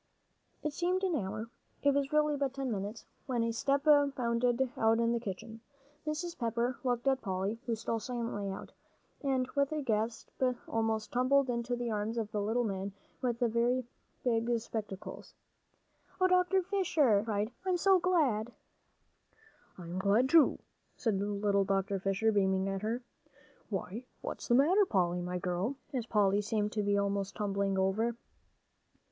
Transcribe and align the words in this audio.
It 0.63 0.73
seemed 0.73 1.03
an 1.03 1.15
hour. 1.15 1.51
It 1.83 1.93
was 1.93 2.11
really 2.11 2.35
but 2.35 2.55
ten 2.55 2.71
minutes, 2.71 3.05
when 3.27 3.43
a 3.43 3.51
step 3.51 3.83
bounded 3.83 4.71
out 4.75 4.97
in 4.99 5.11
the 5.13 5.19
kitchen. 5.19 5.61
Mrs. 6.07 6.35
Pepper 6.35 6.79
looked 6.83 7.05
at 7.07 7.21
Polly, 7.21 7.59
who 7.67 7.75
stole 7.75 7.99
silently 7.99 8.49
out, 8.49 8.71
and 9.21 9.47
with 9.51 9.71
a 9.71 9.83
gasp 9.83 10.29
almost 10.67 11.11
tumbled 11.11 11.51
into 11.51 11.75
the 11.75 11.91
arms 11.91 12.17
of 12.17 12.33
a 12.33 12.39
little 12.41 12.63
man 12.63 12.93
with 13.21 13.37
very 13.41 13.85
big 14.23 14.49
spectacles. 14.57 15.35
"Oh, 16.19 16.25
Dr. 16.27 16.63
Fisher!" 16.63 17.21
she 17.21 17.25
cried, 17.25 17.51
"I'm 17.63 17.77
so 17.77 17.99
glad!" 17.99 18.51
"And 19.77 19.85
I'm 19.93 19.99
glad, 19.99 20.29
too," 20.29 20.57
said 20.97 21.21
little 21.21 21.63
Dr. 21.63 21.99
Fisher, 21.99 22.31
beaming 22.31 22.67
at 22.67 22.81
her. 22.81 23.03
"Why, 23.69 24.05
what's 24.21 24.47
the 24.47 24.55
matter, 24.55 24.83
Polly, 24.83 25.21
my 25.21 25.37
girl?" 25.37 25.75
as 25.93 26.07
Polly 26.07 26.41
seemed 26.41 26.71
to 26.71 26.81
be 26.81 26.97
almost 26.97 27.35
tumbling 27.35 27.77
over. 27.77 28.15